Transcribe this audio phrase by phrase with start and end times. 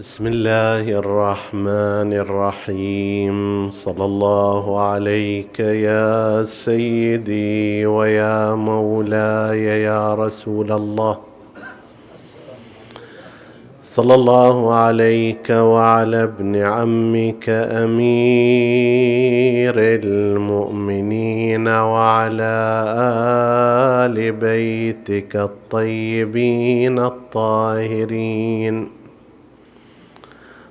[0.00, 11.18] بسم الله الرحمن الرحيم صلى الله عليك يا سيدي ويا مولاي يا رسول الله
[13.84, 17.48] صلى الله عليك وعلى ابن عمك
[17.84, 22.56] امير المؤمنين وعلى
[24.06, 28.99] ال بيتك الطيبين الطاهرين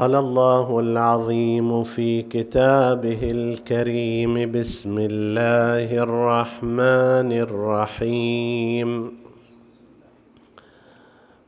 [0.00, 9.12] قال الله العظيم في كتابه الكريم بسم الله الرحمن الرحيم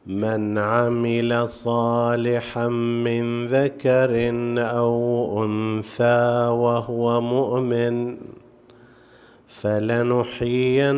[0.06, 8.16] من عمل صالحا من ذكر أو انثى وهو مؤمن
[9.48, 10.96] فلنحيينه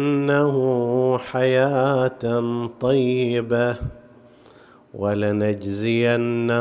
[1.18, 2.42] حياه
[2.80, 3.76] طيبه
[4.98, 6.52] ولنجزينهم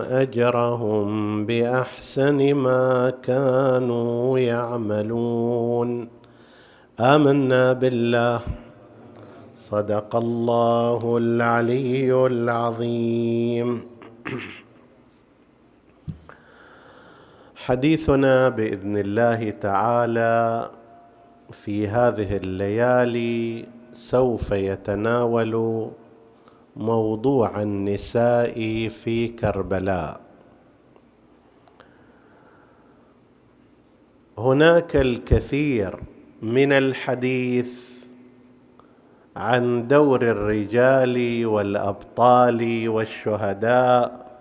[0.00, 1.06] أجرهم
[1.46, 6.08] بأحسن ما كانوا يعملون.
[7.00, 8.40] آمنا بالله.
[9.70, 13.82] صدق الله العلي العظيم.
[17.56, 20.70] حديثنا بإذن الله تعالى
[21.52, 25.54] في هذه الليالي سوف يتناول
[26.76, 30.20] موضوع النساء في كربلاء.
[34.38, 36.00] هناك الكثير
[36.42, 37.72] من الحديث
[39.36, 44.32] عن دور الرجال والأبطال والشهداء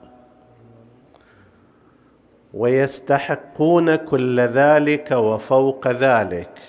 [2.54, 6.60] ويستحقون كل ذلك وفوق ذلك.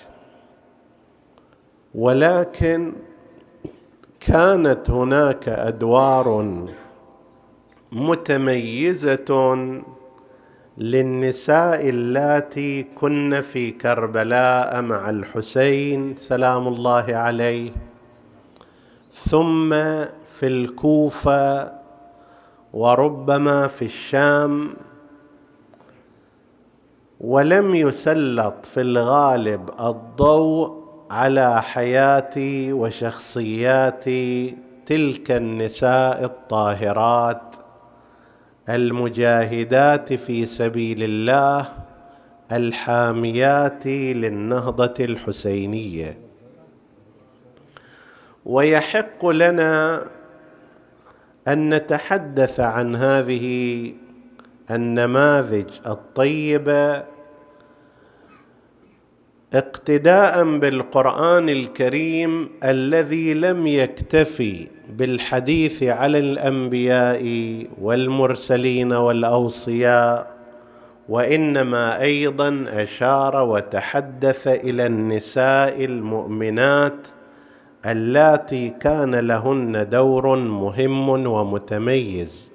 [1.95, 2.93] ولكن
[4.27, 6.57] كانت هناك أدوار
[7.91, 9.55] متميزة
[10.77, 17.71] للنساء اللاتي كن في كربلاء مع الحسين سلام الله عليه.
[19.11, 19.69] ثم
[20.25, 21.71] في الكوفة
[22.73, 24.73] وربما في الشام.
[27.21, 30.82] ولم يسلط في الغالب الضوء
[31.13, 32.33] على حياه
[32.73, 34.03] وشخصيات
[34.85, 37.55] تلك النساء الطاهرات
[38.69, 41.65] المجاهدات في سبيل الله
[42.51, 46.17] الحاميات للنهضة الحسينية.
[48.45, 50.03] ويحق لنا
[51.47, 53.93] أن نتحدث عن هذه
[54.71, 57.12] النماذج الطيبة
[59.53, 67.23] اقتداء بالقرآن الكريم الذي لم يكتفي بالحديث على الأنبياء
[67.81, 70.33] والمرسلين والأوصياء
[71.09, 77.07] وإنما أيضا أشار وتحدث إلى النساء المؤمنات
[77.85, 82.51] اللاتي كان لهن دور مهم ومتميز.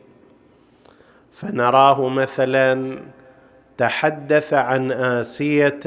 [1.32, 2.98] فنراه مثلا
[3.76, 5.80] تحدث عن آسية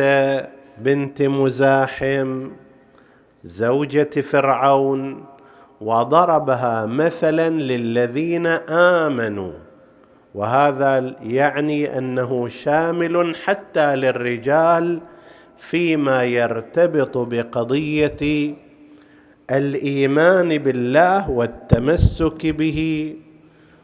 [0.78, 2.50] بنت مزاحم
[3.44, 5.26] زوجة فرعون
[5.82, 8.48] وضربها مثلا للذين
[8.98, 9.54] آمنوا.
[10.36, 15.02] وهذا يعني أنه شامل حتى للرجال
[15.58, 18.56] فيما يرتبط بقضية
[19.52, 23.14] الإيمان بالله والتمسك به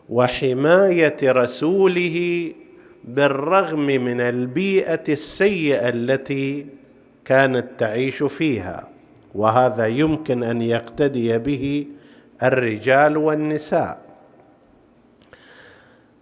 [0.09, 2.51] وحماية رسوله
[3.07, 6.65] بالرغم من البيئة السيئة التي
[7.25, 8.87] كانت تعيش فيها
[9.35, 11.87] وهذا يمكن أن يقتدي به
[12.43, 14.07] الرجال والنساء.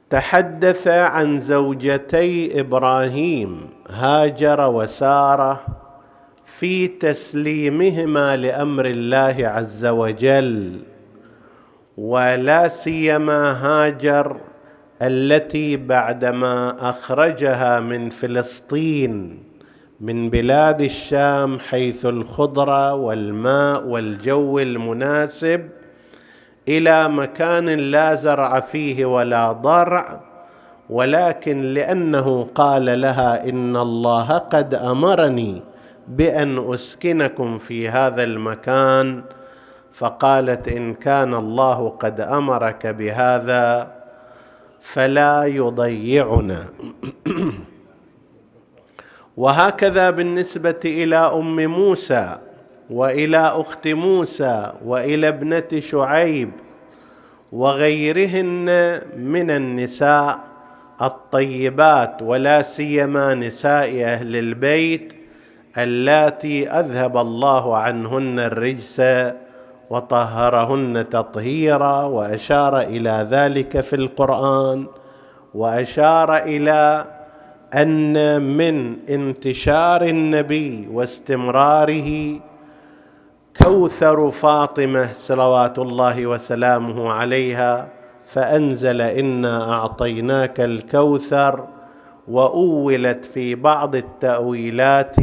[0.09, 5.65] تحدث عن زوجتي إبراهيم هاجر وساره
[6.45, 10.79] في تسليمهما لأمر الله عز وجل
[11.97, 14.37] ولا سيما هاجر
[15.01, 19.43] التي بعدما أخرجها من فلسطين
[20.01, 25.69] من بلاد الشام حيث الخضره والماء والجو المناسب
[26.67, 30.19] إلى مكان لا زرع فيه ولا ضرع
[30.89, 35.61] ولكن لأنه قال لها إن الله قد أمرني
[36.07, 39.23] بأن أسكنكم في هذا المكان
[39.93, 43.94] فقالت إن كان الله قد أمرك بهذا.
[44.93, 46.65] فلا يضيعنا.
[49.37, 52.37] وهكذا بالنسبة إلى أم موسى
[52.89, 56.51] وإلى أخت موسى وإلى ابنة شعيب
[57.51, 58.65] وغيرهن
[59.17, 60.39] من النساء
[61.01, 65.13] الطيبات ولا سيما نساء أهل البيت
[65.77, 69.01] اللاتي أذهب الله عنهن الرجس
[69.89, 74.85] وطهرهن تطهيرا وأشار إلى ذلك في القرآن
[75.53, 77.05] وأشار إلى
[77.73, 82.39] أن من انتشار النبي واستمراره
[83.63, 87.89] كوثر فاطمة صلوات الله وسلامه عليها
[88.25, 91.67] فأنزل إنا أعطيناك الكوثر
[92.27, 95.15] وأولت في بعض التأويلات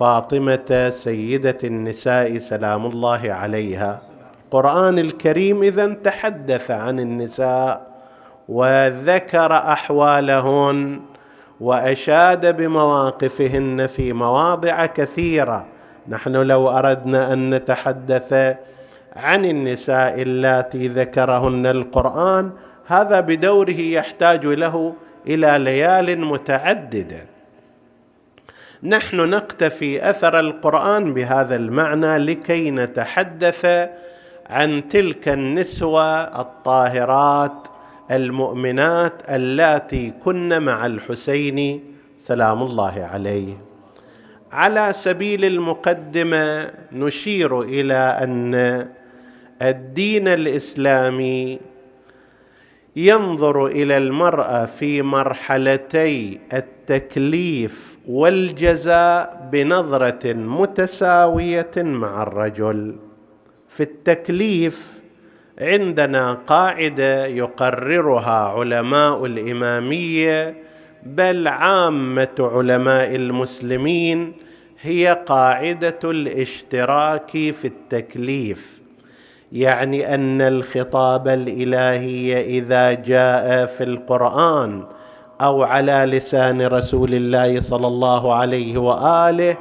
[0.00, 4.02] بفاطمه سيدة النساء سلام الله عليها.
[4.44, 7.86] القران الكريم اذا تحدث عن النساء
[8.48, 11.00] وذكر أحوالهن
[11.60, 15.66] وأشاد بمواقفهن في مواضع كثيرة.
[16.08, 18.56] نحن لو أردنا أن نتحدث
[19.16, 22.50] عن النساء اللاتي ذكرهن القرآن
[22.86, 24.94] هذا بدوره يحتاج له
[25.26, 27.29] إلى ليال متعددة.
[28.82, 33.88] نحن نقتفي أثر القرآن بهذا المعنى لكي نتحدث
[34.50, 37.68] عن تلك النسوة الطاهرات
[38.10, 41.84] المؤمنات اللاتي كن مع الحسين
[42.16, 43.54] سلام الله عليه.
[44.52, 48.54] على سبيل المقدمة نشير إلى أن
[49.62, 51.58] الدين الإسلامي
[52.96, 62.96] ينظر إلى المرأة في مرحلتي التكليف والجزاء بنظرة متساوية مع الرجل.
[63.68, 65.00] في التكليف
[65.58, 70.54] عندنا قاعدة يقررها علماء الإمامية
[71.06, 74.32] بل عامة علماء المسلمين
[74.80, 78.80] هي قاعدة الاشتراك في التكليف.
[79.52, 84.84] يعني أن الخطاب الإلهي إذا جاء في القرآن
[85.40, 89.56] أو على لسان رسول الله صلى الله عليه وآله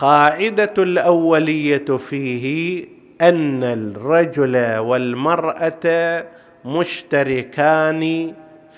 [0.00, 2.84] القاعدة الأولية فيه
[3.20, 6.24] أن الرجل والمرأة
[6.64, 8.32] مشتركان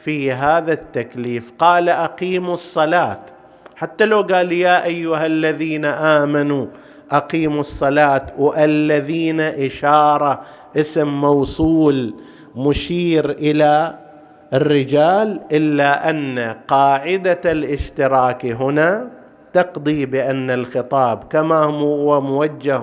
[0.05, 1.52] في هذا التكليف.
[1.58, 3.20] قال أقيموا الصلاة.
[3.76, 6.67] حتى لو قال يا أيها الذين آمنوا
[7.11, 10.43] أقيموا الصلاة والذين إشارة
[10.77, 12.15] اسم موصول
[12.58, 13.98] مشير إلى
[14.55, 19.10] الرجال إلا أن قاعدة الاشتراك هنا
[19.53, 22.82] تقضي بأن الخطاب كما هو موجه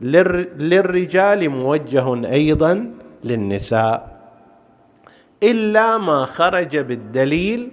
[0.00, 2.90] للرجال موجه أيضا
[3.24, 4.18] للنساء.
[5.42, 7.70] إلا ما خرج بالدليل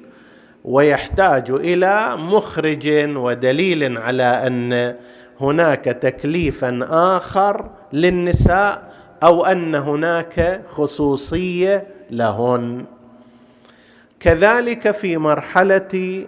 [0.66, 4.96] ويحتاج إلى مخرج ودليل على أن
[5.42, 8.85] هناك تكليفا آخر للنساء
[9.24, 12.86] أو أن هناك خصوصية لهن.
[14.20, 16.26] كذلك في مرحلة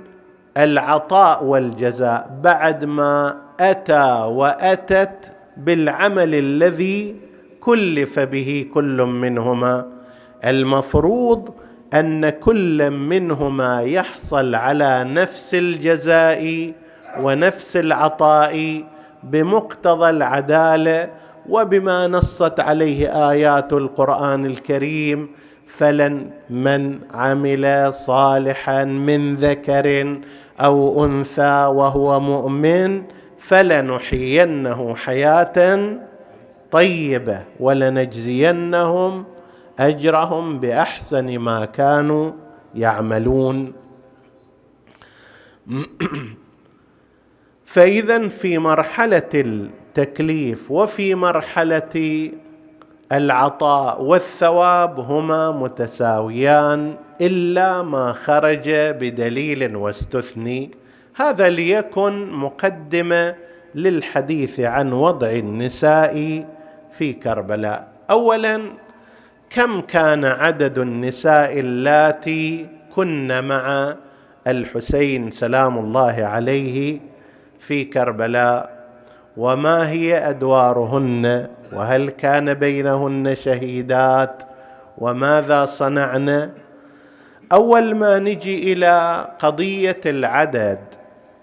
[0.57, 7.15] العطاء والجزاء بعد ما أتى وأتت بالعمل الذي
[7.59, 9.87] كلف به كل منهما.
[10.45, 11.49] المفروض
[11.93, 16.73] أن كل منهما يحصل على نفس الجزاء
[17.19, 18.83] ونفس العطاء
[19.23, 21.09] بمقتضى العدالة
[21.49, 25.29] وبما نصت عليه آيات القرآن الكريم
[25.67, 30.17] فلن من عمل صالحا من ذكر
[30.59, 33.03] أو أنثى وهو مؤمن
[33.39, 35.97] فلنحيينه حياة
[36.71, 39.25] طيبة ولنجزينهم
[39.79, 42.31] أجرهم بأحسن ما كانوا
[42.75, 43.73] يعملون.
[47.65, 52.31] فاذا في مرحلة التكليف وفي مرحلة
[53.11, 60.71] العطاء والثواب هما متساويان إلا ما خرج بدليل واستثني.
[61.15, 63.35] هذا ليكن مقدمه
[63.75, 66.45] للحديث عن وضع النساء
[66.91, 67.87] في كربلاء.
[68.09, 68.61] اولا
[69.49, 73.95] كم كان عدد النساء اللاتي كن مع
[74.47, 76.99] الحسين سلام الله عليه
[77.59, 78.76] في كربلاء؟
[79.37, 84.43] وما هي أدوارهن؟ وهل كان بينهن شهيدات؟
[84.97, 86.49] وماذا صنعن؟
[87.51, 90.79] أول ما نجي إلى قضية العدد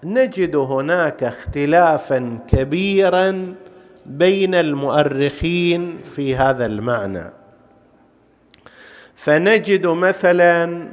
[0.03, 3.55] نجد هناك اختلافا كبيرا
[4.05, 7.31] بين المؤرخين في هذا المعنى.
[9.15, 10.87] فنجد مثلا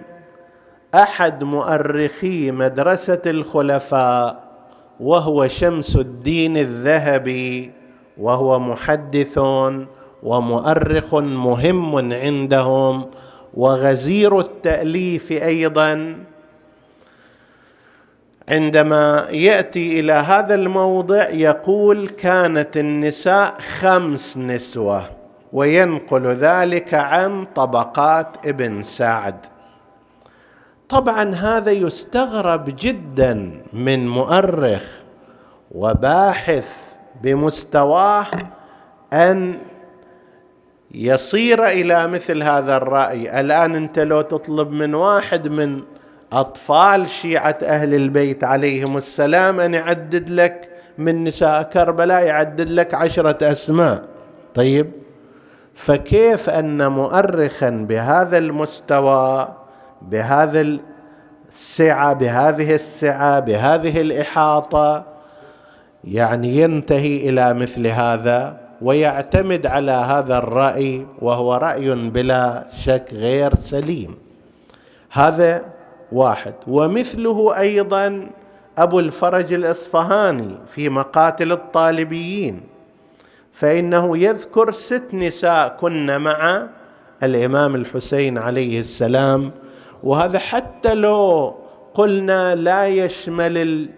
[0.94, 4.51] أحد مؤرخي مدرسة الخلفاء
[5.02, 7.70] وهو شمس الدين الذهبي
[8.18, 9.38] وهو محدث
[10.22, 13.10] ومؤرخ مهم عندهم
[13.54, 16.16] وغزير التأليف أيضا.
[18.48, 25.10] عندما يأتي إلى هذا الموضع يقول كانت النساء خمس نسوة
[25.52, 29.51] وينقل ذلك عن طبقات ابن سعد.
[30.92, 34.82] طبعا هذا يستغرب جدا من مؤرخ
[35.70, 36.68] وباحث
[37.22, 38.26] بمستواه
[39.12, 39.58] أن
[40.94, 43.40] يصير إلى مثل هذا الرأي.
[43.40, 45.82] الآن أنت لو تطلب من واحد من
[46.32, 50.68] أطفال شيعة أهل البيت عليهم السلام أن يعدد لك
[50.98, 54.04] من نساء كربلاء يعدد لك عشرة أسماء.
[54.54, 54.92] طيب
[55.74, 59.61] فكيف أن مؤرخا بهذا المستوى
[60.10, 60.78] بهذا
[61.52, 65.04] السعة بهذه السعة بهذه الإحاطة
[66.04, 74.14] يعني ينتهي إلى مثل هذا ويعتمد على هذا الرأي وهو رأي بلا شك غير سليم.
[75.12, 75.62] هذا
[76.12, 76.54] واحد.
[76.66, 78.26] ومثله أيضا
[78.78, 82.60] أبو الفرج الإصفهاني في مقاتل الطالبيين
[83.52, 86.66] فإنه يذكر ست نساء كن مع
[87.22, 89.50] الإمام الحسين عليه السلام
[90.04, 91.54] وهذا حتى لو
[91.94, 93.88] قلنا لا يشمل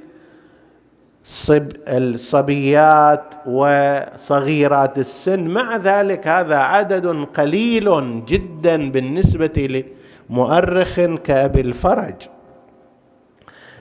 [1.25, 7.07] الصب الصبيات وصغيرات السن مع ذلك هذا عدد
[7.37, 9.85] قليل جدا بالنسبة
[10.31, 12.15] لمؤرخ كأبي الفرج.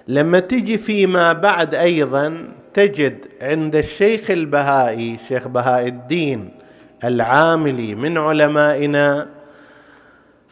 [0.08, 6.50] لما تجي فيما بعد أيضا تجد عند الشيخ البهائي شيخ بهاء الدين
[7.04, 9.28] العاملي من علمائنا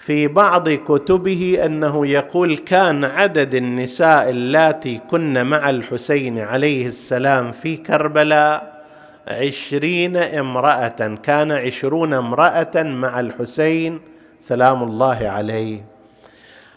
[0.06, 7.78] في بعض كتبه أنه يقول كان عدد النساء اللاتي كن مع الحسين عليه السلام في
[7.78, 8.84] كربلاء
[9.28, 14.00] عشرين امرأة كان عشرون امرأة مع الحسين
[14.40, 15.86] سلام الله عليه.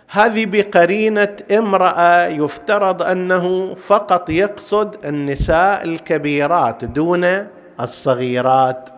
[0.09, 7.47] هذه بقرينة امرأة يفترض أنه فقط يقصد النساء الكبيرات دون
[7.81, 8.94] الصغيرات.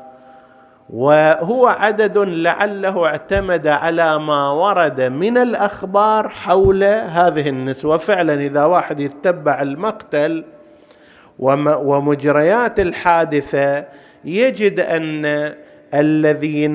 [0.91, 7.97] وهو عدد لعله اعتمد على ما ورد من الأخبار حول هذه النسوة.
[7.97, 10.45] فعلا إذا واحد يتبع المقتل
[11.39, 13.85] ومجريات الحادثة
[14.25, 15.55] يجد أن
[15.95, 16.75] الذين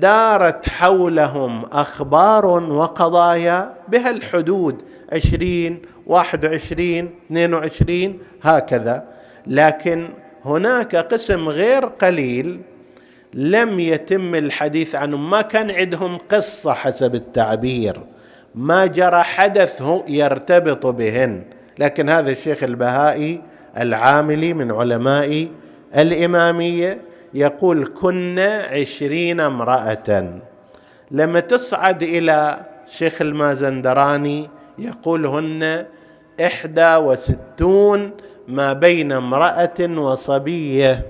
[0.00, 9.04] دارت حولهم أخبار وقضايا بها الحدود عشرين واحد وعشرين اثنين وعشرين هكذا.
[9.46, 10.08] لكن
[10.44, 12.60] هناك قسم غير قليل
[13.36, 18.00] لم يتم الحديث عنهم ما كان عندهم قصة حسب التعبير
[18.54, 21.42] ما جرى حدث يرتبط بهن.
[21.78, 23.42] لكن هذا الشيخ البهائي
[23.78, 25.48] العاملي من علماء
[25.96, 26.98] الإمامية
[27.34, 30.40] يقول كنا عشرين امرأة.
[31.10, 35.84] لما تصعد إلى شيخ المازندراني يقول هن
[36.40, 38.10] إحدى وستون
[38.48, 41.06] ما بين امرأة وصبية.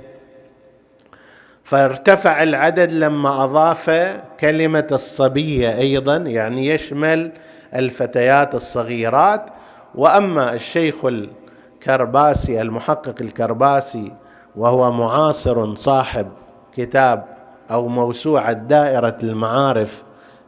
[1.66, 3.90] فارتفع العدد لما أضاف
[4.40, 7.32] كلمة الصبية أيضا يعني يشمل
[7.74, 9.46] الفتيات الصغيرات.
[9.94, 14.12] وأما الشيخ الكرباسي المحقق الكرباسي
[14.56, 16.28] وهو معاصر صاحب
[16.76, 17.24] كتاب
[17.70, 20.02] أو موسوعة دائرة المعارف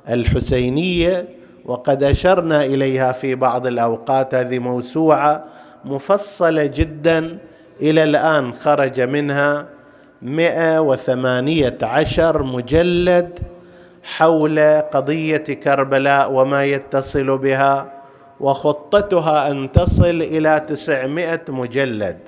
[0.09, 1.29] الحسينية
[1.65, 4.35] وقد أشرنا إليها في بعض الأوقات.
[4.35, 5.45] هذه موسوعة
[5.85, 7.39] مفصلة جدا
[7.81, 9.78] إلى الآن خرج منها
[10.23, 13.39] مئة وثمانية عشر مجلد
[14.03, 17.93] حول قضية كربلاء وما يتصل بها
[18.41, 22.19] وخطتها أن تصل إلى تسعمائة مجلد.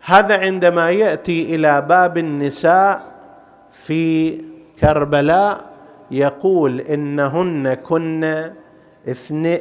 [0.00, 3.02] هذا عندما يأتي إلى باب النساء
[3.72, 4.40] في
[4.80, 5.60] كربلاء
[6.10, 8.50] يقول إنهن كن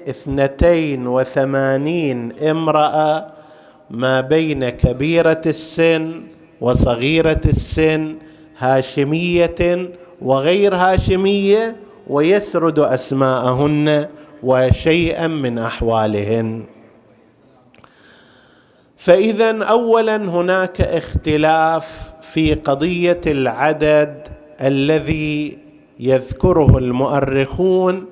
[0.09, 3.27] اثنتين وثمانين امرأة
[3.89, 6.23] ما بين كبيرة السن
[6.61, 8.15] وصغيرة السن
[8.57, 9.89] هاشمية
[10.21, 11.75] وغير هاشمية
[12.07, 14.07] ويسرد أسماءهن
[14.43, 16.63] وشيئا من أحوالهن.
[18.97, 24.27] فاذا اولا هناك اختلاف في قضية العدد
[24.61, 25.57] الذي
[25.99, 28.05] يذكره المؤرخون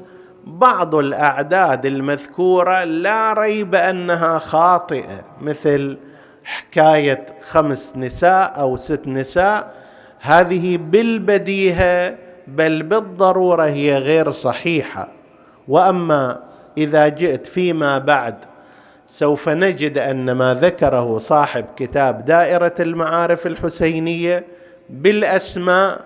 [0.45, 5.97] بعض الأعداد المذكورة لا ريب أنها خاطئة مثل
[6.45, 9.73] حكاية خمس نساء أو ست نساء.
[10.19, 12.15] هذه بالبديهة
[12.47, 15.07] بل بالضرورة هي غير صحيحة.
[15.67, 16.39] وأما
[16.77, 18.35] إذا جئت فيما بعد
[19.09, 24.45] سوف نجد أن ما ذكره صاحب كتاب دائرة المعارف الحسينية
[24.89, 26.01] بالأسماء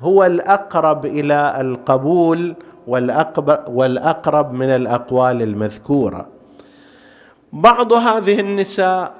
[0.00, 2.54] هو الأقرب إلى القبول
[3.66, 6.28] والأقرب من الأقوال المذكورة.
[7.52, 9.12] بعض هذه النساء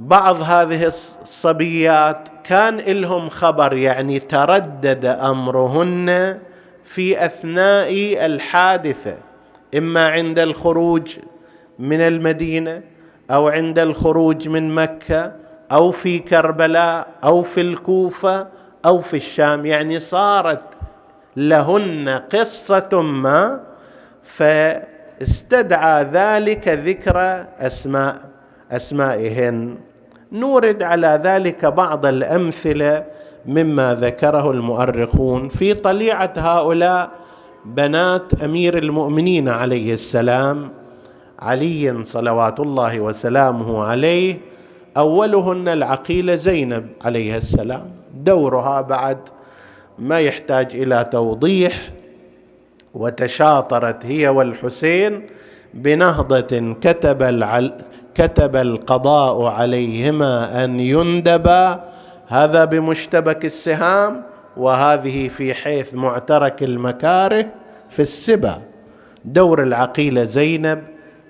[0.00, 6.38] بعض هذه الصبيات كان لهم خبر يعني تردد أمرهن
[6.84, 9.16] في أثناء الحادثة
[9.76, 11.16] إما عند الخروج
[11.78, 12.82] من المدينة
[13.30, 15.32] أو عند الخروج من مكة
[15.72, 18.46] أو في كربلاء أو في الكوفة
[18.86, 19.66] أو في الشام.
[19.66, 20.62] يعني صارت
[21.36, 23.60] لهن قصة ما
[24.22, 28.35] فاستدعى ذلك ذكر أسماء.
[28.72, 29.76] أسمائهن.
[30.32, 33.04] نورد على ذلك بعض الأمثلة
[33.46, 37.10] مما ذكره المؤرخون في طليعة هؤلاء
[37.64, 40.70] بنات أمير المؤمنين عليه السلام.
[41.38, 44.38] علي صلوات الله وسلامه عليه
[44.96, 47.90] أولهن العقيله زينب عليه السلام.
[48.14, 49.18] دورها بعد
[49.98, 51.90] ما يحتاج إلى توضيح
[52.94, 55.26] وتشاطرت هي والحسين
[55.74, 57.72] بنهضة كتب العل
[58.16, 61.84] كتب القضاء عليهما أن يندبا
[62.26, 64.22] هذا بمشتبك السهام
[64.56, 67.46] وهذه في حيث معترك المكاره
[67.90, 68.62] في السبا.
[69.24, 70.82] دور العقيله زينب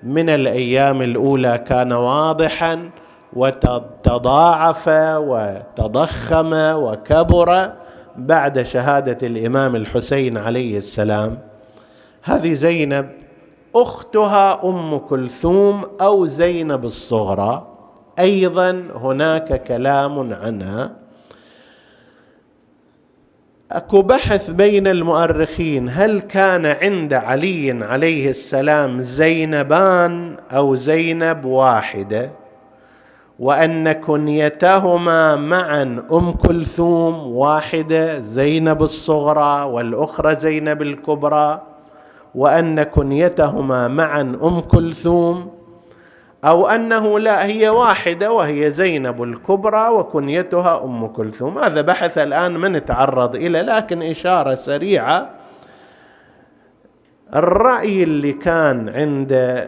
[0.03, 2.89] من الأيام الأولى كان واضحا
[3.33, 7.71] وتضاعف وتضخم وكبر
[8.17, 11.37] بعد شهادة الإمام الحسين عليه السلام.
[12.23, 13.09] هذه زينب
[13.81, 17.67] أختها أم كلثوم أو زينب الصغرى.
[18.19, 20.91] أيضا هناك كلام عنها.
[23.71, 32.31] أكو بحث بين المؤرخين هل كان عند علي عليه السلام زينبان أو زينب واحدة؟
[33.39, 41.76] وأن كنيتهما معا أم كلثوم واحدة زينب الصغرى والأخرى زينب الكبرى.
[42.37, 45.51] وأن كنيتهما معا أم كلثوم
[46.45, 51.57] أو أنه لا هي واحدة وهي زينب الكبرى وكنيتها أم كلثوم.
[51.57, 55.29] هذا بحث الآن ما نتعرض اليه لكن إشارة سريعة.
[57.35, 59.63] الرأي اللي كان عند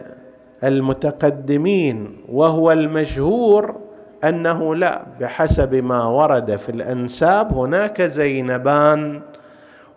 [0.64, 3.76] المتقدمين وهو المشهور
[4.24, 9.22] أنه لا بحسب ما ورد في الأنساب هناك زينبان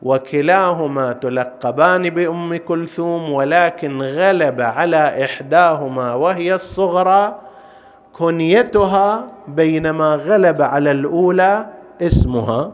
[0.04, 7.40] وكلاهما تلقبان بأم كلثوم ولكن غلب على إحداهما وهي الصغرى.
[8.14, 11.66] كنيتها بينما غلب على الأولى
[12.02, 12.72] اسمها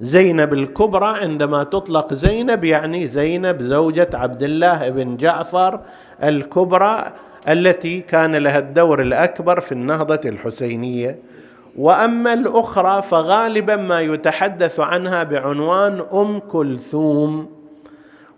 [0.00, 1.18] زينب الكبرى.
[1.22, 5.80] عندما تطلق زينب يعني زينب زوجة عبد الله بن جعفر
[6.22, 7.12] الكبرى
[7.48, 11.18] التي كان لها الدور الأكبر في النهضة الحسينية.
[11.78, 17.50] وأما الأخرى فغالبا ما يتحدث عنها بعنوان أم كلثوم.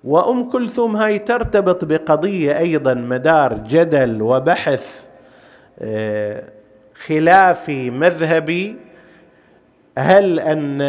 [0.04, 4.86] وأم كلثوم هاي ترتبط بقضية أيضا مدار جدل وبحث
[5.78, 6.42] آه،
[7.06, 8.76] خلافي مذهبي.
[9.98, 10.80] هل أن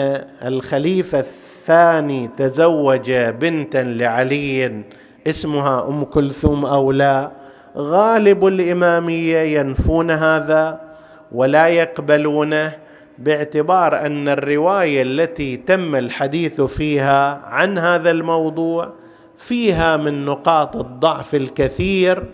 [0.45, 4.83] الخليفة الثاني تزوج بنتا لعلي
[5.27, 7.31] اسمها أم كلثوم أو لا؟
[7.77, 10.88] غالب الإمامية ينفون هذا.
[11.31, 12.73] ولا يقبلونه
[13.17, 18.93] باعتبار أن الرواية التي تم الحديث فيها عن هذا الموضوع
[19.37, 22.25] فيها من نقاط الضعف الكثير.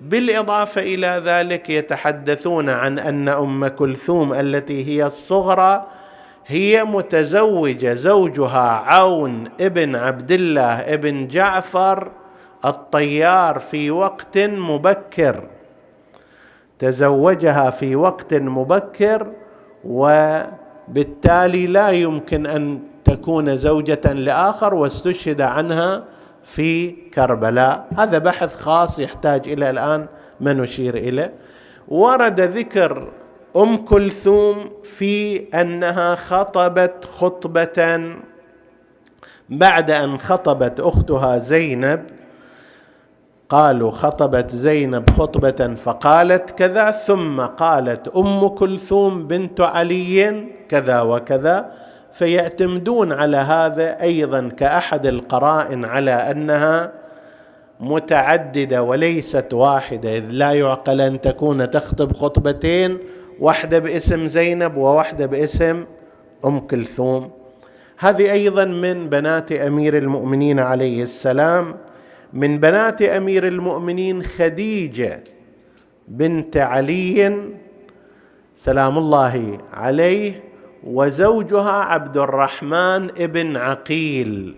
[0.00, 5.86] بالإضافة إلى ذلك يتحدثون عن أن أم كلثوم التي هي الصغرى
[6.46, 12.10] هي متزوجة زوجها عون ابن عبد الله ابن جعفر
[12.64, 15.44] الطيار في وقت مبكر.
[16.80, 19.32] تزوجها في وقت مبكر
[19.84, 26.04] وبالتالي لا يمكن أن تكون زوجة لآخر واستشهد عنها
[26.44, 27.86] في كربلاء.
[27.98, 30.06] هذا بحث خاص يحتاج إلى الآن
[30.40, 31.34] ما نشير إليه.
[31.88, 33.08] ورد ذكر
[33.56, 38.14] أم كلثوم في أنها خطبت خطبة
[39.48, 42.19] بعد أن خطبت أختها زينب.
[43.50, 51.70] قالوا خطبت زينب خطبة فقالت كذا ثم قالت أم كلثوم بنت علي كذا وكذا
[52.12, 56.92] فيعتمدون على هذا أيضا كأحد القرائن على أنها
[57.80, 62.98] متعددة وليست واحدة إذ لا يعقل أن تكون تخطب خطبتين
[63.40, 65.84] واحدة باسم زينب وواحدة باسم
[66.44, 67.30] أم كلثوم.
[67.98, 71.89] هذه أيضا من بنات أمير المؤمنين عليه السلام.
[72.32, 75.24] من بنات أمير المؤمنين خديجة
[76.08, 77.48] بنت علي
[78.56, 80.42] سلام الله عليه
[80.84, 84.54] وزوجها عبد الرحمن ابن عقيل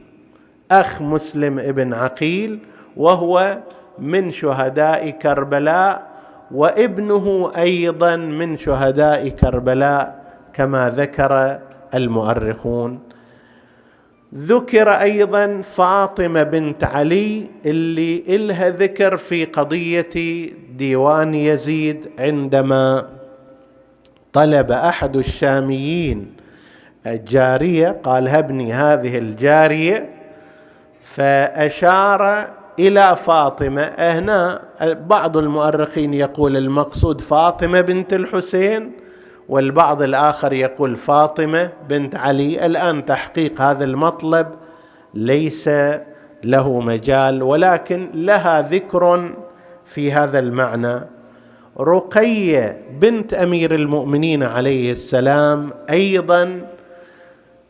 [0.71, 2.59] أخ مسلم ابن عقيل
[2.97, 3.59] وهو
[3.99, 6.13] من شهداء كربلاء
[6.51, 11.59] وابنه أيضا من شهداء كربلاء كما ذكر
[11.95, 12.99] المؤرخون.
[14.35, 20.11] ذكر أيضا فاطمة بنت علي اللي إلها ذكر في قضية
[20.77, 23.09] ديوان يزيد عندما
[24.33, 26.33] طلب أحد الشاميين
[27.07, 30.09] الجارية قال هبني هذه الجارية
[31.05, 33.83] فأشار إلى فاطمة.
[33.99, 38.93] هنا بعض المؤرخين يقول المقصود فاطمة بنت الحسين
[39.49, 44.47] والبعض الآخر يقول فاطمة بنت علي الآن تحقيق هذا المطلب
[45.15, 45.71] ليس
[46.45, 49.33] له مجال ولكن لها ذكر
[49.87, 51.01] في هذا المعنى.
[51.81, 56.61] رقية بنت أمير المؤمنين عليه السلام أيضا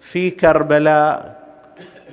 [0.00, 1.42] في كربلاء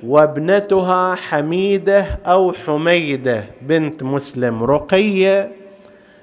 [0.06, 4.62] وابنتها حميدة أو حميدة بنت مسلم.
[4.64, 5.52] رقية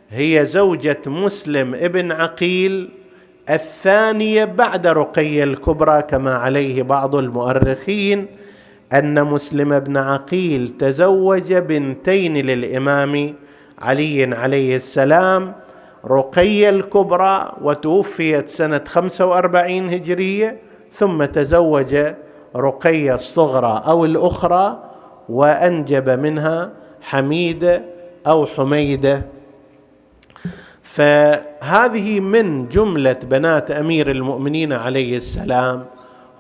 [0.10, 2.90] هي زوجة مسلم ابن عقيل
[3.50, 8.26] الثانية بعد رقيه الكبرى كما عليه بعض المؤرخين
[8.94, 13.34] أن مسلم بن عقيل تزوج بنتين للإمام
[13.80, 15.54] علي عليه السلام
[16.06, 20.60] رقيه الكبرى وتوفيت سنة 45 هجرية
[20.92, 21.96] ثم تزوج
[22.56, 24.84] رقيه الصغرى أو الأخرى
[25.30, 27.84] وأنجب منها حميده
[28.28, 29.22] أو حميدة.
[30.98, 35.86] فهذه من جملة بنات أمير المؤمنين عليه السلام.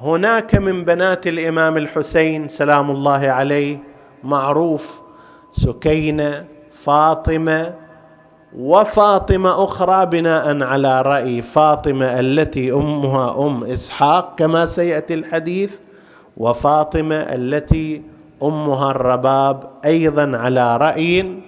[0.01, 3.77] هناك من بنات الإمام الحسين سلام الله عليه
[4.23, 5.01] معروف
[5.51, 7.73] سكينة فاطمة
[8.57, 15.75] وفاطمة أخرى بناء على رأي فاطمة التي أمها أم إسحاق كما سيأتي الحديث
[16.37, 18.01] وفاطمة التي
[18.43, 21.39] أمها الرباب أيضا على رأي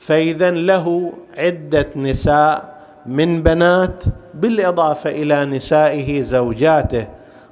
[0.00, 7.06] فإذا له عدة نساء من بنات بالإضافة إلى نسائه زوجاته.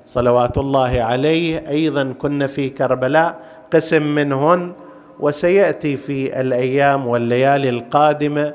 [0.05, 1.65] صلوات الله عليه.
[1.69, 3.41] أيضا كن في كربلاء
[3.73, 4.73] قسم منهن
[5.21, 8.53] وسيأتي في الأيام والليالي القادمة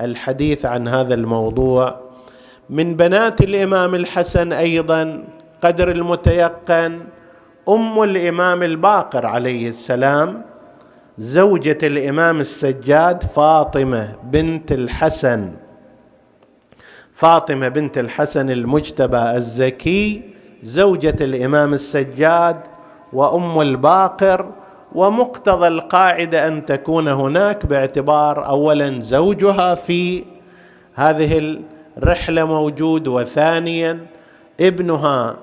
[0.00, 2.00] الحديث عن هذا الموضوع.
[2.70, 5.24] من بنات الإمام الحسن أيضا
[5.62, 7.00] قدر المتيقن
[7.68, 10.42] أم الإمام الباقر عليه السلام
[11.18, 15.52] زوجة الإمام السجاد فاطمة بنت الحسن.
[17.12, 20.22] فاطمة بنت الحسن المجتبى الزكي
[20.62, 22.60] زوجة الإمام السجاد
[23.12, 24.52] وأم الباقر.
[24.94, 30.24] ومقتضى القاعدة أن تكون هناك باعتبار أولا زوجها في
[30.94, 31.58] هذه
[31.98, 34.06] الرحلة موجود وثانيا
[34.60, 35.36] ابنها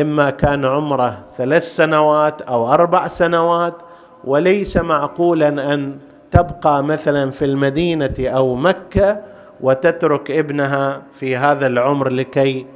[0.00, 3.82] إما كان عمره ثلاث سنوات أو أربع سنوات
[4.24, 5.98] وليس معقولا أن
[6.30, 9.20] تبقى مثلا في المدينة أو مكة
[9.60, 12.66] وتترك ابنها في هذا العمر لكي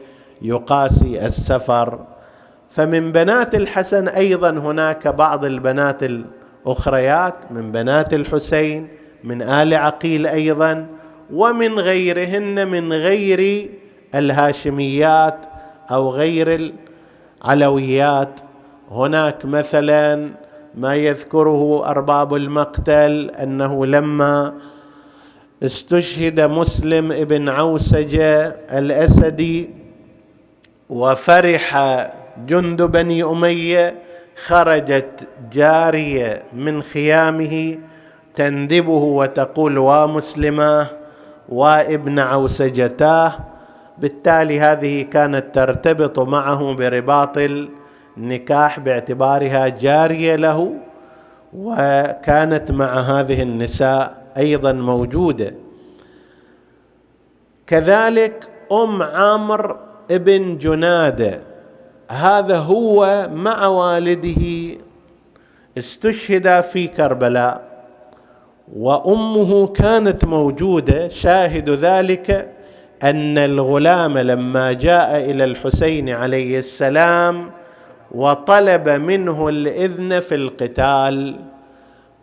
[0.42, 2.00] يقاسي السفر.
[2.70, 8.88] فمن بنات الحسن أيضا هناك بعض البنات الأخريات من بنات الحسين
[9.24, 10.86] من آل عقيل أيضا
[11.32, 13.70] ومن غيرهن من غير
[14.14, 15.46] الهاشميات
[15.90, 16.72] أو غير
[17.44, 18.40] العلويات.
[18.90, 20.30] هناك مثلا
[20.76, 24.54] ما يذكره أرباب المقتل أنه لما
[25.62, 28.46] استشهد مسلم ابن عوسجه
[28.78, 29.70] الأسدي
[30.90, 31.78] وفرح
[32.46, 33.94] جند بني أمية
[34.46, 37.78] خرجت جارية من خيامه
[38.34, 40.86] تندبه وتقول ومسلماه
[41.48, 43.32] وابن عوسجتاه
[43.98, 47.38] بالتالي هذه كانت ترتبط معه برباط
[48.16, 50.74] النكاح باعتبارها جارية له
[51.56, 55.54] وكانت مع هذه النساء أيضا موجودة.
[57.66, 59.78] كذلك أم عامر
[60.10, 61.40] ابن جنادة
[62.10, 64.76] هذا هو مع والده
[65.78, 67.84] استشهد في كربلاء
[68.76, 71.08] وأمه كانت موجودة.
[71.08, 72.50] شاهد ذلك
[73.02, 77.50] أن الغلام لما جاء إلى الحسين عليه السلام
[78.14, 81.36] وطلب منه الإذن في القتال.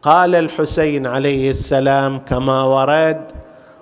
[0.02, 3.22] قال الحسين عليه السلام كما ورد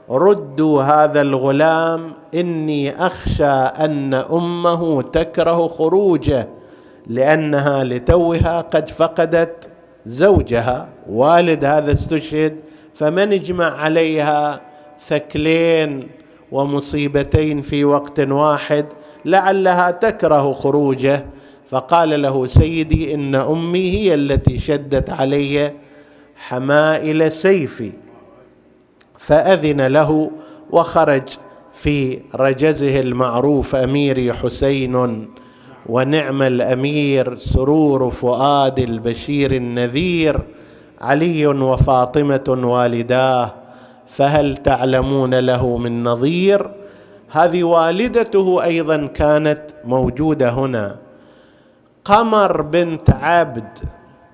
[0.10, 3.46] ردوا هذا الغلام إني أخشى
[3.86, 6.48] أن أمه تكره خروجه
[7.08, 9.70] لأنها لتوها قد فقدت
[10.06, 10.88] زوجها.
[11.10, 12.56] والد هذا استشهد
[12.96, 14.62] فمن اجمع عليها
[15.08, 16.08] ثكلين
[16.52, 18.86] ومصيبتين في وقت واحد
[19.26, 21.26] لعلها تكره خروجه.
[21.70, 25.74] فقال له سيدي إن أمي هي التي شدت علي
[26.36, 27.92] حمائل سيفي
[29.18, 30.32] فأذن له
[30.72, 31.24] وخرج
[31.74, 35.28] في رجزه المعروف اميري حسين
[35.86, 40.42] ونعم الأمير سرور فؤاد البشير النذير
[41.02, 43.54] علي وفاطمة والداه
[44.08, 46.72] فهل تعلمون له من نظير؟
[47.32, 50.96] هذه والدته أيضا كانت موجودة هنا.
[52.10, 53.80] قمر بنت عبد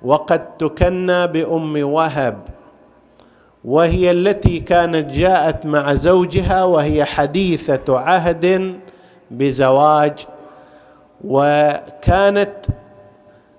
[0.01, 2.37] وقد تكنى بأم وهب
[3.65, 8.75] وهي التي كانت جاءت مع زوجها وهي حديثة عهد
[9.31, 10.13] بزواج
[11.23, 12.55] وكانت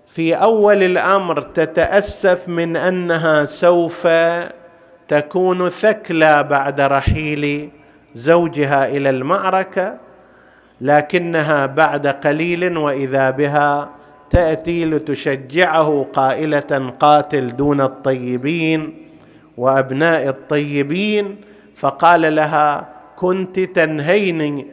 [0.07, 4.09] في أول الأمر تتأسف من أنها سوف
[5.09, 7.71] تكون ثكلى بعد رحيل
[8.15, 9.97] زوجها إلى المعركة
[10.81, 13.97] لكنها بعد قليل وإذا بها
[14.31, 19.09] تأتي لتشجعه قائلة قاتل دون الطيبين
[19.57, 21.37] وأبناء الطيبين
[21.77, 24.67] فقال لها كنت تنهيني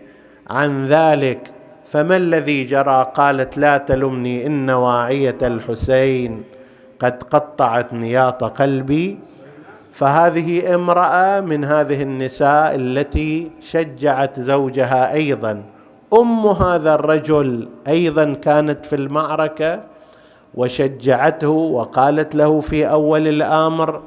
[0.50, 1.52] عن ذلك
[1.86, 6.44] فما الذي جرى؟ قالت لا تلمني إن واعيه الحسين
[7.00, 9.20] قد قطعت نياط قلبي.
[9.92, 15.63] فهذه امرأة من هذه النساء التي شجعت زوجها أيضا.
[16.13, 19.84] أم هذا الرجل أيضا كانت في المعركة
[20.56, 24.02] وشجعته وقالت له في أول الأمر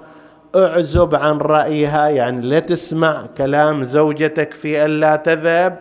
[0.56, 5.78] اعزب عن رأيها يعني لا تسمع كلام زوجتك في أن لا تذهب.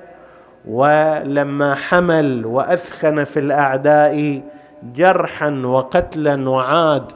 [0.68, 4.42] ولما حمل وأثخن في الأعداء
[4.96, 7.12] جرحا وقتلا وعاد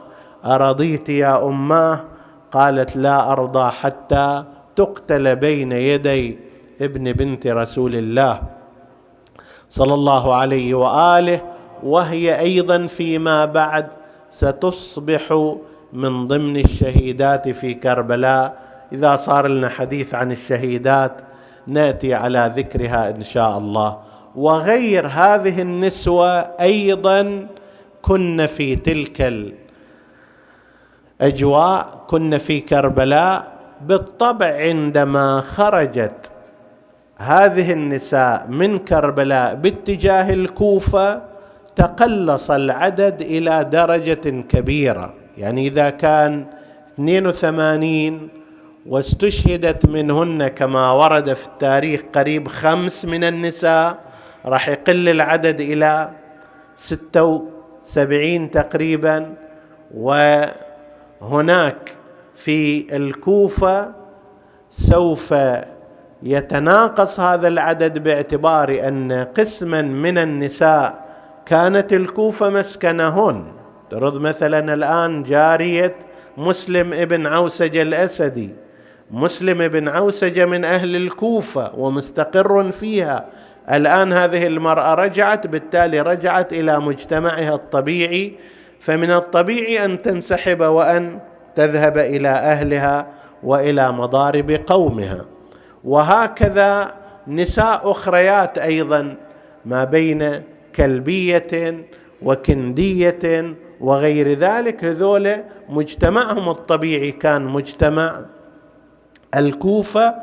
[0.46, 2.04] أرضيت يا اماه
[2.52, 4.44] قالت لا أرضى حتى
[4.76, 6.40] تقتل بين يدي
[6.82, 8.42] ابن بنت رسول الله.
[9.70, 11.42] صلى الله عليه وآله
[11.84, 13.88] وهي أيضا فيما بعد
[14.30, 15.54] ستصبح
[15.94, 18.58] من ضمن الشهيدات في كربلاء.
[18.94, 21.22] إذا صار لنا حديث عن الشهيدات
[21.68, 23.98] نأتي على ذكرها إن شاء الله.
[24.36, 27.48] وغير هذه النسوة أيضا
[28.02, 29.48] كن في تلك
[31.22, 33.52] الأجواء كن في كربلاء
[33.82, 36.32] بالطبع عندما خرجت
[37.20, 41.22] هذه النساء من كربلاء باتجاه الكوفة
[41.76, 45.14] تقلص العدد إلى درجة كبيرة.
[45.38, 46.46] يعني إذا كان
[46.96, 48.30] 82
[48.86, 53.98] واستشهدت منهن كما ورد في التاريخ قريب خمس من النساء
[54.46, 56.10] راح يقل العدد إلى
[56.78, 57.46] ستة
[57.84, 59.34] وسبعين تقريبا.
[61.22, 61.92] وهناك
[62.36, 63.92] في الكوفة
[64.70, 65.34] سوف
[66.24, 71.06] يتناقص هذا العدد باعتبار أن قسما من النساء
[71.46, 73.44] كانت الكوفة مسكنهن.
[73.90, 75.96] ترد مثلا الآن جارية
[76.38, 78.50] مسلم ابن عوسج الأسدي.
[79.12, 83.26] مسلم بن عوسجه من أهل الكوفة ومستقر فيها.
[83.72, 88.34] الآن هذه المرأة رجعت بالتالي رجعت إلى مجتمعها الطبيعي.
[88.80, 91.20] فمن الطبيعي أن تنسحب وأن
[91.56, 93.08] تذهب إلى أهلها
[93.44, 95.26] وإلى مضارب قومها.
[95.84, 96.94] وهكذا
[97.28, 99.16] نساء أخريات أيضا
[99.66, 100.44] ما بين
[100.76, 101.86] كلبية
[102.22, 105.36] وكندية وغير ذلك هذول
[105.70, 108.22] مجتمعهم الطبيعي كان مجتمع
[109.36, 110.16] الكوفة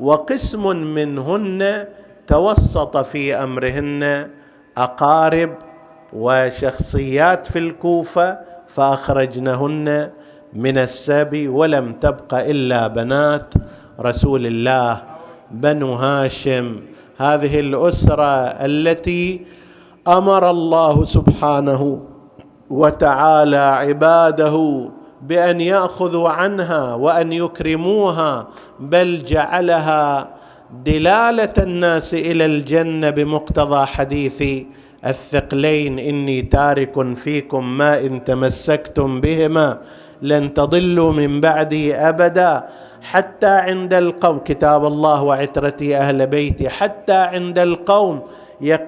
[0.00, 1.86] وقسم منهن
[2.26, 4.30] توسط في أمرهن
[4.76, 5.54] أقارب
[6.12, 10.10] وشخصيات في الكوفة فأخرجنهن
[10.52, 13.54] من السبي ولم تبق إلا بنات.
[14.02, 15.02] رسول الله
[15.50, 16.76] بنو هاشم.
[17.18, 19.40] هذه الأسرة التي
[20.08, 22.00] أمر الله سبحانه
[22.70, 24.88] وتعالى عباده
[25.22, 28.48] بأن يأخذوا عنها وأن يكرموها
[28.80, 30.28] بل جعلها
[30.84, 34.64] دلالة الناس إلى الجنة بمقتضى حديث
[35.06, 39.78] الثقلين إني تارك فيكم ما إن تمسكتم بهما
[40.22, 42.68] لن تضلوا من بعدي أبدا.
[43.02, 44.38] حتى عند القوم.
[44.38, 48.20] كتاب الله وعترتي أهل بيتي حتى عند القوم.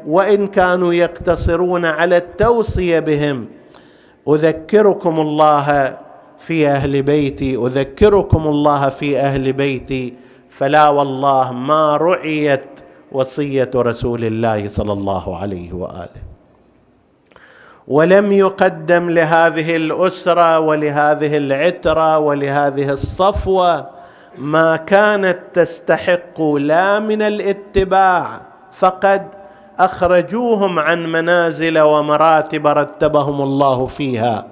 [0.07, 3.46] وإن كانوا يقتصرون على التوصية بهم.
[4.29, 5.96] أذكركم الله
[6.38, 7.57] في أهل بيتي.
[7.57, 10.14] أذكركم الله في أهل بيتي.
[10.51, 12.64] فلا والله ما رعيت
[13.12, 16.22] وصية رسول الله صلى الله عليه وآله.
[17.88, 23.87] ولم يقدم لهذه الأسرة ولهذه العترة ولهذه الصفوة
[24.38, 28.40] ما كانت تستحق لا من الاتباع
[28.73, 29.29] فقد
[29.79, 34.47] أخرجوهم عن منازل ومراتب رتبهم الله فيها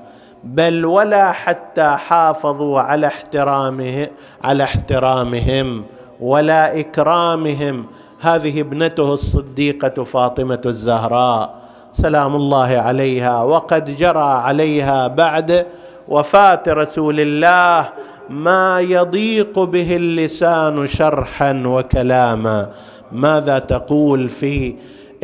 [0.45, 4.09] بل ولا حتى حافظوا على احترامه
[4.45, 5.85] على احترامهم
[6.21, 7.87] ولا إكرامهم.
[8.21, 11.55] هذه ابنته الصديقة فاطمة الزهراء.
[11.93, 15.67] سلام الله عليها وقد جرى عليها بعد
[16.09, 17.89] وفاة رسول الله
[18.31, 22.71] ما يضيق به اللسان شرحا وكلاما.
[23.13, 24.75] ماذا تقول في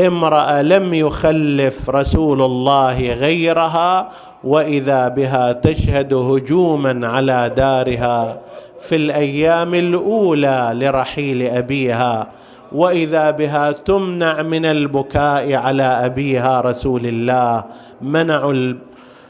[0.00, 4.08] امرأة لم يخلف رسول الله غيرها
[4.44, 8.40] وإذا بها تشهد هجوما على دارها
[8.80, 12.26] في الأيام الأولى لرحيل أبيها
[12.72, 17.64] وإذا بها تمنع من البكاء على أبيها رسول الله
[18.02, 18.76] منعوا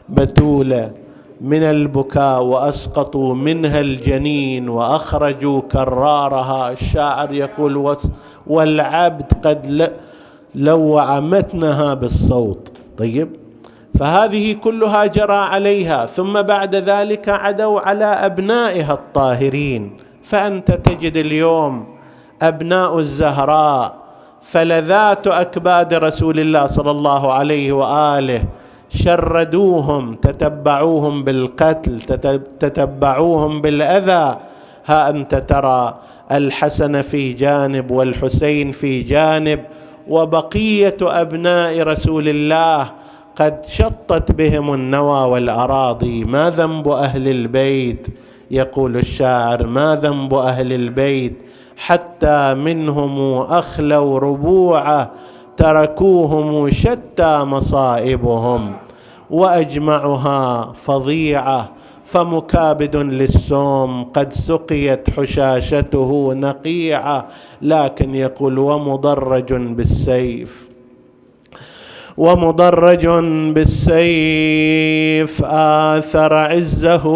[0.08, 0.90] البتوله
[1.40, 6.72] من البكاء وأسقطوا منها الجنين وأخرجوا كرارها.
[6.72, 7.96] الشاعر يقول
[8.46, 9.92] والعبد قد
[10.54, 12.72] لوع متنها بالصوت.
[12.98, 13.28] طيب
[13.98, 19.96] فهذه كلها جرى عليها ثم بعد ذلك عدوا على أبنائها الطاهرين.
[20.22, 21.84] فأنت تجد اليوم
[22.42, 23.94] أبناء الزهراء
[24.42, 28.42] فلذات أكباد رسول الله صلى الله عليه وآله
[28.88, 32.00] شردوهم تتبعوهم بالقتل
[32.60, 34.36] تتبعوهم بالأذى.
[34.86, 35.94] ها أنت ترى
[36.32, 39.60] الحسن في جانب والحسين في جانب
[40.08, 42.90] وبقية أبناء رسول الله
[43.36, 46.24] قد شطت بهم النوى والأراضي.
[46.24, 48.06] ما ذنب أهل البيت؟
[48.50, 51.42] يقول الشاعر ما ذنب أهل البيت؟
[51.76, 55.10] حتى منهم أخلوا ربوعه
[55.56, 58.72] تركوهم شتى مصائبهم
[59.30, 61.68] وأجمعها فظيعة
[62.06, 67.26] فمكابد للسوم قد سقيت حشاشته نقيعة
[67.62, 70.66] لكن يقول ومضرج بالسيف
[72.16, 73.06] ومضرج
[73.54, 77.06] بالسيف آثر عزه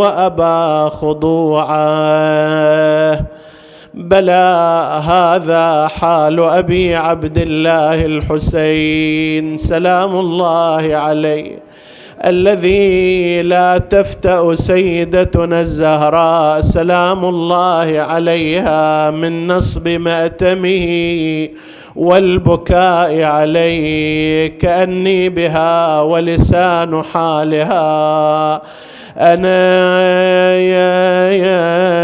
[0.00, 1.80] وأبى خضوعه.
[3.94, 9.58] بلى هذا حال أبي عبد الله الحسين.
[9.58, 11.58] سلام الله عليه.
[12.26, 16.60] الذي لا تفتأ سيدتنا الزهراء.
[16.60, 21.48] سلام الله عليها من نصب مأتمه
[21.96, 24.58] والبكاء عليه.
[24.58, 28.62] كأني بها ولسان حالها.
[29.18, 29.82] أنا
[30.56, 32.00] يا يا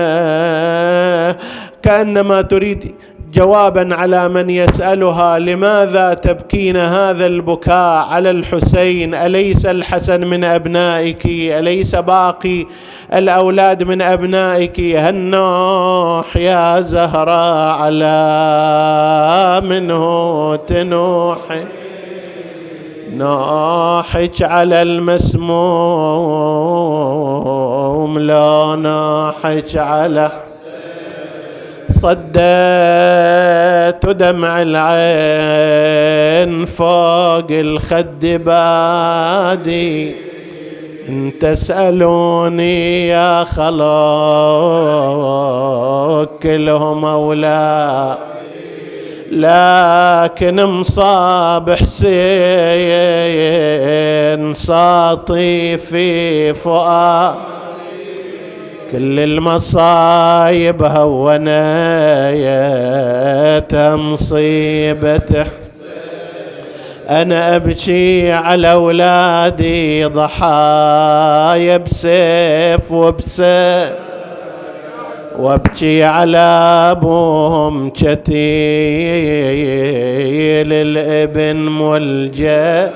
[1.87, 2.95] كأنما تريد
[3.33, 11.95] جوابا على من يسألها لماذا تبكين هذا البكاء على الحسين؟ أليس الحسن من أبنائك؟ أليس
[11.95, 12.67] باقي
[13.15, 21.65] الأولاد من أبنائك؟ هالنوح يا زهراء على منه تنوحي
[23.17, 25.49] ناحج على المسموم
[28.19, 30.46] لا ناحج على
[32.03, 32.37] صديت
[34.07, 35.87] دمع العين
[36.65, 40.15] فوق الخد بادي.
[41.09, 43.77] إن تسألوني يا خلوك
[46.43, 48.17] كلهم أولاد
[49.31, 52.15] لكن مصاب حسين
[54.55, 57.56] ساطي في فؤاد.
[58.93, 61.47] كل المصايب هونيت
[63.75, 65.47] مصيبته
[67.11, 73.91] أنا أبكي على أولادي ضحايا بسيف وبسيف
[75.39, 76.39] وأبكي على
[76.91, 78.17] أبوهم كتيل
[80.73, 82.91] الابن ملجأ.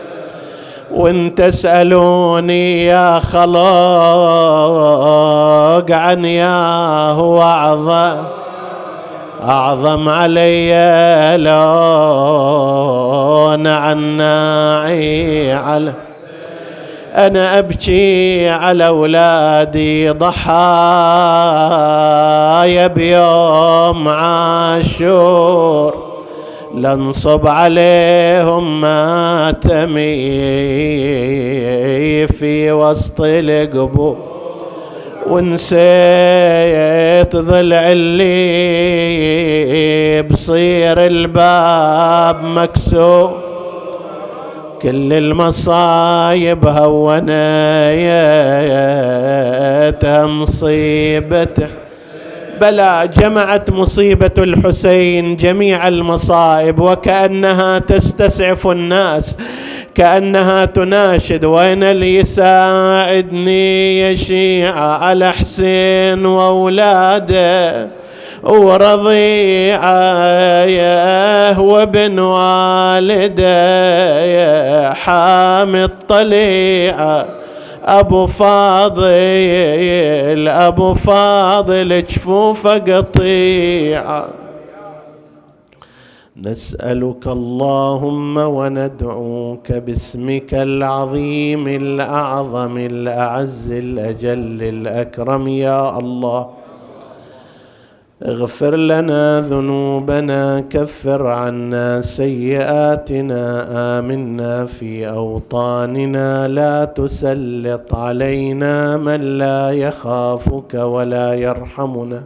[0.95, 3.51] وإن تسألوني يا خلق
[5.91, 8.17] عن ياه وعظم
[9.43, 10.71] أعظم علي
[11.37, 11.61] لون
[13.67, 15.93] عن ناعي على
[17.17, 20.47] أنا أبكي على أولادي ضحايا
[22.87, 26.10] بيوم عاشور.
[26.75, 30.31] لنصب عليهم ماتمي
[32.27, 34.17] في وسط القبور
[35.27, 35.81] ونسيت
[37.37, 38.33] ضلع اللي
[40.23, 43.35] بصير الباب مكسور
[44.83, 47.31] كل المصايب هونيتها
[50.27, 51.69] مصيبته
[52.61, 59.37] بلى جمعت مصيبة الحسين جميع المصائب وكأنها تستسعف الناس
[59.95, 67.89] كأنها تناشد وين اللي يساعدني يا شيعة على حسين وأولاده
[69.81, 73.51] ورضيعه وابن والده
[74.95, 77.27] حامي الطليعه
[77.85, 79.05] أبو فاضل
[80.49, 84.29] أبو فاضل جفوفه قطيعه
[86.37, 96.49] نسألك اللهم وندعوك باسمك العظيم الأعظم الأعز الأجل الأكرم يا الله.
[98.27, 103.67] اغفر لنا ذنوبنا كفر عنا سيئاتنا
[103.99, 106.49] آمنا في أوطاننا.
[106.49, 112.23] لا تسلط علينا من لا يخافك ولا يرحمنا.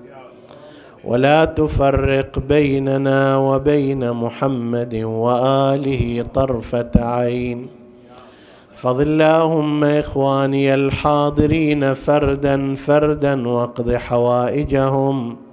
[1.05, 7.67] ولا تفرق بيننا وبين محمد وآله طرفة عين.
[8.75, 15.44] احفظ اللهم إخواني الحاضرين فردا فردا واقض حوائجهم.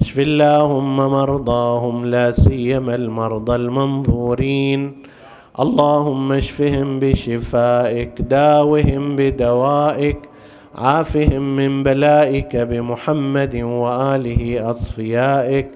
[0.00, 4.92] اشف اللهم مرضاهم لا سيما المرضى المنظورين.
[5.60, 10.18] اللهم اشفهم بشفائك داوهم بدوائك
[10.74, 15.68] عافهم من بلائك بمحمد وآله أصفيائك.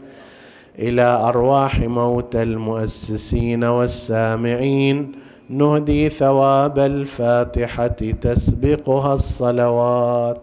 [0.78, 5.12] إلى أرواح موتى المؤسسين والسامعين
[5.50, 7.86] نهدي ثواب الفاتحة
[8.22, 10.42] تسبقها الصلوات.